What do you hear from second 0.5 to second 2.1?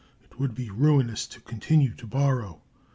be ruinous to continue to